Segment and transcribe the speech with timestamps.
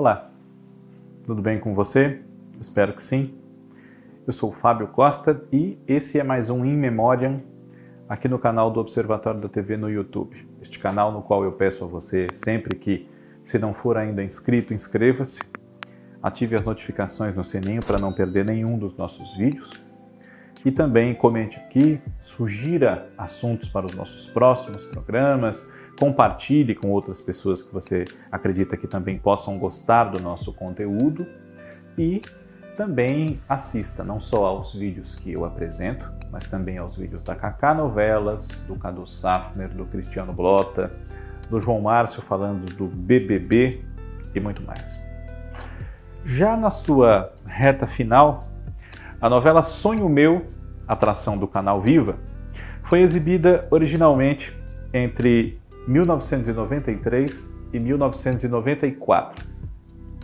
[0.00, 0.30] Olá,
[1.26, 2.22] tudo bem com você?
[2.58, 3.34] Espero que sim.
[4.26, 7.42] Eu sou o Fábio Costa e esse é mais um In Memoriam
[8.08, 10.48] aqui no canal do Observatório da TV no YouTube.
[10.62, 13.06] Este canal no qual eu peço a você sempre que,
[13.44, 15.40] se não for ainda inscrito, inscreva-se,
[16.22, 19.78] ative as notificações no sininho para não perder nenhum dos nossos vídeos
[20.64, 25.70] e também comente aqui, sugira assuntos para os nossos próximos programas,
[26.00, 31.26] compartilhe com outras pessoas que você acredita que também possam gostar do nosso conteúdo
[31.98, 32.22] e
[32.74, 37.74] também assista não só aos vídeos que eu apresento, mas também aos vídeos da Kaká
[37.74, 40.90] Novelas, do Cadu Safner, do Cristiano Blota,
[41.50, 43.84] do João Márcio falando do BBB
[44.34, 44.98] e muito mais.
[46.24, 48.40] Já na sua reta final,
[49.20, 50.46] a novela Sonho Meu,
[50.88, 52.16] atração do canal Viva,
[52.84, 54.58] foi exibida originalmente
[54.94, 59.44] entre 1993 e 1994,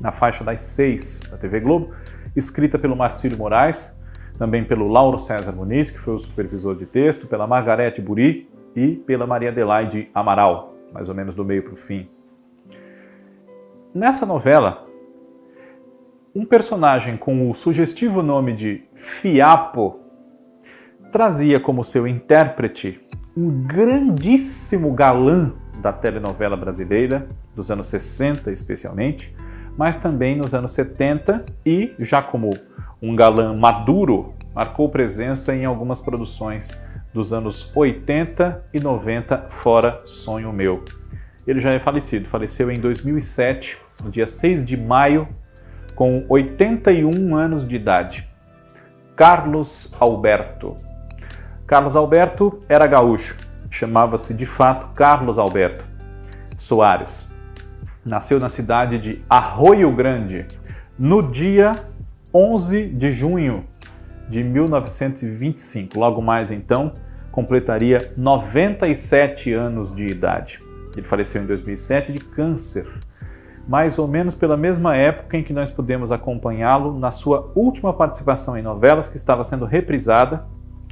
[0.00, 1.94] na faixa das seis da TV Globo,
[2.34, 3.94] escrita pelo Marcílio Moraes,
[4.38, 8.96] também pelo Lauro César Muniz, que foi o supervisor de texto, pela Margarete Buri e
[8.96, 12.08] pela Maria Adelaide Amaral, mais ou menos do meio para o fim.
[13.94, 14.86] Nessa novela,
[16.34, 20.00] um personagem com o sugestivo nome de Fiapo
[21.10, 23.00] trazia como seu intérprete
[23.36, 29.34] um grandíssimo galã da telenovela brasileira, dos anos 60 especialmente,
[29.76, 32.50] mas também nos anos 70 e, já como
[33.02, 36.70] um galã maduro, marcou presença em algumas produções
[37.12, 40.82] dos anos 80 e 90, fora Sonho Meu.
[41.46, 45.28] Ele já é falecido, faleceu em 2007, no dia 6 de maio
[45.94, 48.28] com 81 anos de idade.
[49.14, 50.76] Carlos Alberto.
[51.66, 53.36] Carlos Alberto era gaúcho,
[53.68, 55.84] chamava-se de fato Carlos Alberto
[56.56, 57.28] Soares.
[58.04, 60.46] Nasceu na cidade de Arroio Grande
[60.96, 61.72] no dia
[62.32, 63.64] 11 de junho
[64.28, 65.98] de 1925.
[65.98, 66.92] Logo mais então,
[67.32, 70.60] completaria 97 anos de idade.
[70.96, 72.86] Ele faleceu em 2007 de câncer
[73.66, 78.56] mais ou menos pela mesma época em que nós pudemos acompanhá-lo na sua última participação
[78.56, 80.44] em novelas que estava sendo reprisada,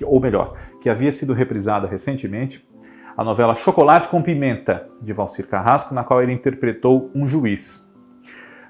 [0.02, 2.66] ou melhor, que havia sido reprisada recentemente,
[3.16, 7.88] a novela Chocolate com Pimenta, de Valcir Carrasco, na qual ele interpretou um juiz.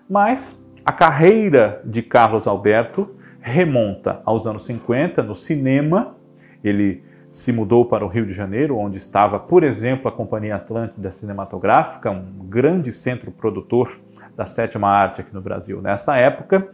[0.08, 6.16] Mas a carreira de Carlos Alberto remonta aos anos 50 no cinema.
[6.62, 11.10] Ele se mudou para o Rio de Janeiro, onde estava, por exemplo, a Companhia Atlântida
[11.10, 13.98] Cinematográfica, um grande centro produtor
[14.36, 16.68] da sétima arte aqui no Brasil nessa época,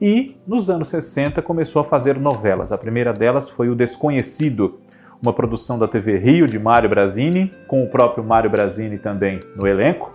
[0.00, 2.72] e nos anos 60 começou a fazer novelas.
[2.72, 4.78] A primeira delas foi O Desconhecido,
[5.22, 9.66] uma produção da TV Rio de Mário Brazini, com o próprio Mário Brazini também no
[9.66, 10.12] elenco.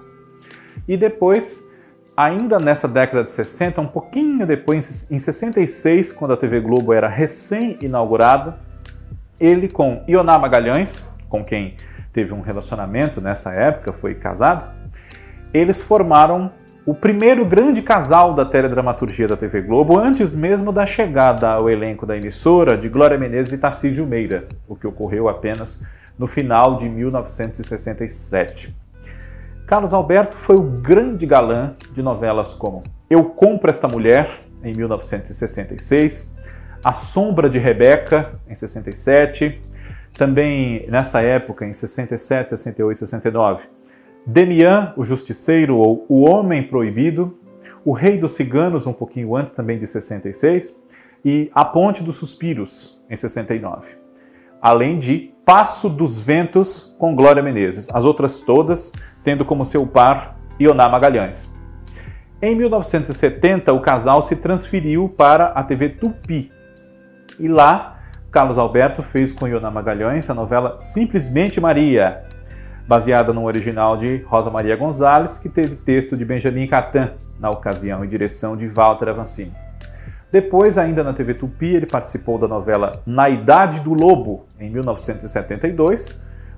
[0.87, 1.63] E depois,
[2.15, 7.07] ainda nessa década de 60, um pouquinho depois, em 66, quando a TV Globo era
[7.07, 8.57] recém-inaugurada,
[9.39, 11.75] ele com Ioná Magalhães, com quem
[12.13, 14.71] teve um relacionamento nessa época, foi casado,
[15.53, 16.51] eles formaram
[16.85, 22.05] o primeiro grande casal da teledramaturgia da TV Globo, antes mesmo da chegada ao elenco
[22.05, 25.81] da emissora de Glória Menezes e Tarcísio Meira, o que ocorreu apenas
[26.17, 28.75] no final de 1967.
[29.67, 34.27] Carlos Alberto foi o grande galã de novelas como Eu Compro Esta Mulher,
[34.63, 36.31] em 1966,
[36.83, 39.61] a Sombra de Rebeca, em 67.
[40.17, 43.80] Também nessa época, em 67, 68, 69.
[44.25, 47.37] Demian, o Justiceiro ou O Homem Proibido.
[47.83, 50.75] O Rei dos Ciganos, um pouquinho antes, também de 66.
[51.25, 53.95] E A Ponte dos Suspiros, em 69.
[54.61, 57.87] Além de Passo dos Ventos, com Glória Menezes.
[57.91, 58.91] As outras todas
[59.23, 61.51] tendo como seu par Ioná Magalhães.
[62.41, 66.51] Em 1970, o casal se transferiu para a TV Tupi,
[67.41, 67.99] e lá,
[68.29, 72.23] Carlos Alberto fez com Iona Magalhães a novela Simplesmente Maria,
[72.91, 78.03] baseada no original de Rosa Maria Gonzalez, que teve texto de Benjamin Catan, na ocasião,
[78.03, 79.53] e direção de Walter Avancini.
[80.29, 86.09] Depois, ainda na TV Tupi, ele participou da novela Na Idade do Lobo, em 1972,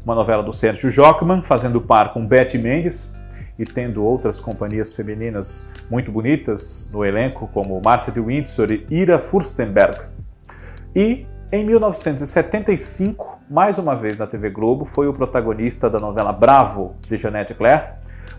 [0.03, 3.13] uma novela do Sérgio Jockman, fazendo par com Betty Mendes
[3.59, 9.19] e tendo outras companhias femininas muito bonitas no elenco, como Márcia de Windsor e Ira
[9.19, 9.99] Furstenberg.
[10.95, 16.95] E em 1975, mais uma vez na TV Globo, foi o protagonista da novela Bravo,
[17.07, 17.83] de Janete Claire,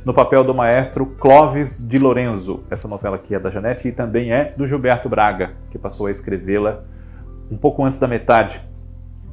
[0.04, 2.64] no papel do maestro Clóvis de Lorenzo.
[2.68, 6.10] Essa novela aqui é da Janete e também é do Gilberto Braga, que passou a
[6.10, 6.82] escrevê-la
[7.48, 8.60] um pouco antes da metade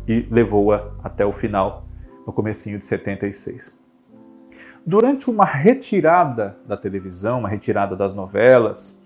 [0.08, 1.88] e levou-a até o final,
[2.28, 3.76] no comecinho de 76.
[4.86, 9.02] Durante uma retirada da televisão, uma retirada das novelas,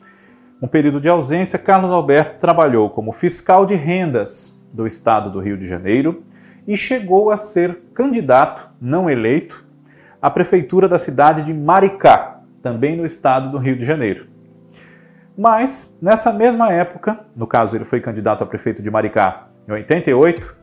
[0.61, 5.57] um período de ausência, Carlos Alberto trabalhou como fiscal de rendas do estado do Rio
[5.57, 6.21] de Janeiro
[6.67, 9.63] e chegou a ser candidato, não eleito,
[10.21, 14.27] à prefeitura da cidade de Maricá, também no estado do Rio de Janeiro.
[15.37, 20.55] Mas, nessa mesma época, no caso ele foi candidato a prefeito de Maricá em 88,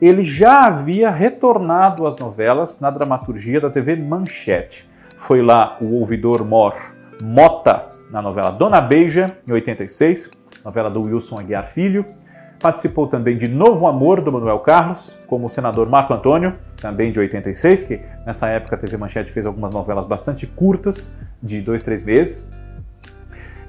[0.00, 4.90] ele já havia retornado às novelas na dramaturgia da TV Manchete.
[5.16, 6.74] Foi lá o ouvidor Mor
[7.22, 10.28] Mota na novela Dona Beija, em 86,
[10.64, 12.04] novela do Wilson Aguiar Filho.
[12.62, 17.18] Participou também de Novo Amor, do Manuel Carlos, como o senador Marco Antônio, também de
[17.18, 21.12] 86, que nessa época a TV Manchete fez algumas novelas bastante curtas,
[21.42, 22.48] de dois, três meses.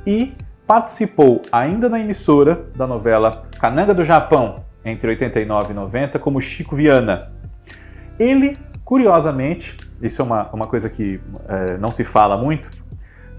[0.06, 0.32] E
[0.68, 6.76] participou, ainda na emissora, da novela Cananga do Japão, entre 89 e 90 como Chico
[6.76, 7.32] Viana.
[8.20, 8.56] Ele,
[8.86, 12.70] curiosamente, isso é uma, uma coisa que é, não se fala muito,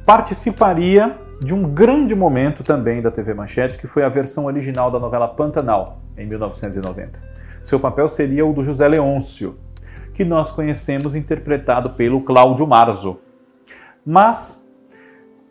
[0.04, 4.99] participaria de um grande momento também da TV Manchete, que foi a versão original da
[4.99, 7.23] novela Pantanal, em 1990.
[7.62, 9.55] Seu papel seria o do José Leôncio,
[10.14, 13.19] que nós conhecemos interpretado pelo Cláudio Marzo.
[14.06, 14.67] Mas,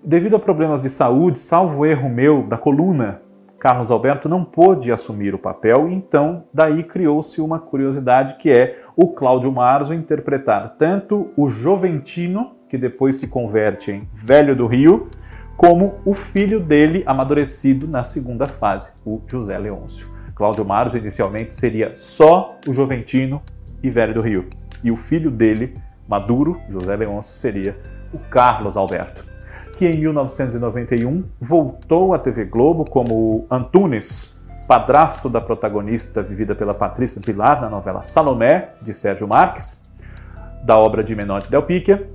[0.04, 3.22] devido a problemas de saúde, salvo erro meu da coluna,
[3.60, 9.10] Carlos Alberto não pôde assumir o papel, então daí criou-se uma curiosidade que é o
[9.10, 15.08] Cláudio Marzo interpretar tanto o Joventino, que depois se converte em Velho do Rio,
[15.64, 20.06] como o filho dele amadurecido na segunda fase, o José Leôncio.
[20.36, 23.42] Cláudio Marzo inicialmente seria só o Joventino
[23.82, 24.50] e Velho do Rio,
[24.84, 25.74] e o filho dele,
[26.06, 27.78] maduro, José Leôncio, seria
[28.12, 29.24] o Carlos Alberto
[29.78, 34.38] que em 1991 voltou à TV Globo como Antunes,
[34.68, 39.82] padrasto da protagonista vivida pela Patrícia Pilar na novela Salomé, de Sérgio Marques,
[40.64, 42.08] da obra de Menotti Del Picchia.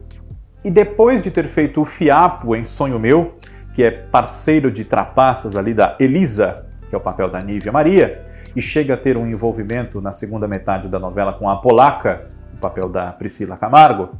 [0.68, 3.36] E depois de ter feito o Fiapo em Sonho Meu,
[3.72, 8.22] que é parceiro de trapaças ali da Elisa, que é o papel da Nívia Maria,
[8.54, 12.58] e chega a ter um envolvimento na segunda metade da novela com a Polaca, o
[12.58, 14.10] papel da Priscila Camargo,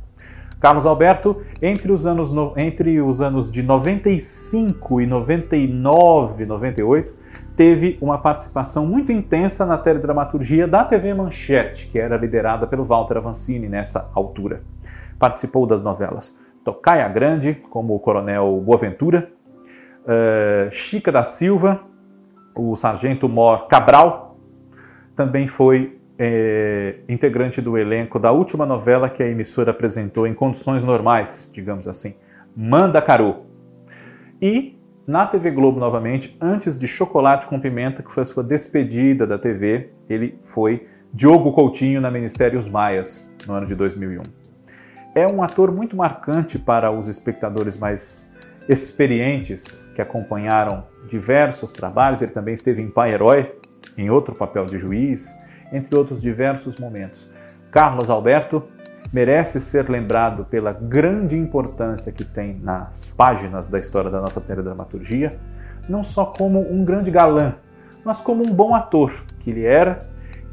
[0.59, 7.13] Carlos Alberto, entre os anos, entre os anos de 95 e 99, 98,
[7.55, 13.19] teve uma participação muito intensa na teledramaturgia da TV Manchete, que era liderada pelo Walter
[13.19, 14.63] Avancini nessa altura.
[15.19, 19.31] Participou das novelas Tocaia Grande, como o Coronel Boaventura,
[20.05, 21.81] uh, Chica da Silva,
[22.55, 24.37] o Sargento Mor Cabral,
[25.17, 30.83] também foi é, integrante do elenco da última novela que a emissora apresentou em condições
[30.83, 32.15] normais, digamos assim,
[32.57, 33.47] Manda Caru.
[34.43, 39.27] E na TV Globo novamente, antes de Chocolate com Pimenta, que foi a sua despedida
[39.27, 44.23] da TV, ele foi Diogo Coutinho na minissérie Os Maias, no ano de 2001.
[45.15, 48.31] É um ator muito marcante para os espectadores mais
[48.69, 52.21] experientes que acompanharam diversos trabalhos.
[52.21, 53.55] Ele também esteve em Pai Herói,
[53.97, 55.35] em outro papel de juiz,
[55.73, 57.31] entre outros diversos momentos.
[57.71, 58.63] Carlos Alberto
[59.13, 65.39] merece ser lembrado pela grande importância que tem nas páginas da história da nossa teledramaturgia,
[65.89, 67.55] não só como um grande galã,
[68.05, 69.99] mas como um bom ator que ele era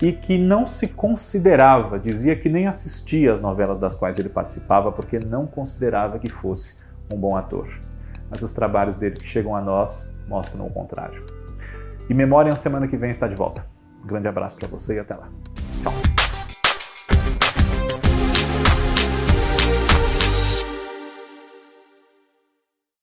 [0.01, 4.91] e que não se considerava, dizia que nem assistia às novelas das quais ele participava
[4.91, 6.77] porque não considerava que fosse
[7.13, 7.67] um bom ator.
[8.29, 11.23] Mas os trabalhos dele que chegam a nós mostram o contrário.
[12.09, 13.65] E Memória, semana que vem está de volta.
[14.03, 15.29] Um grande abraço para você e até lá.
[15.81, 16.14] Tchau.